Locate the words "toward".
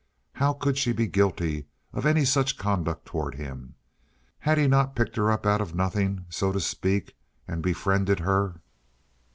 3.05-3.35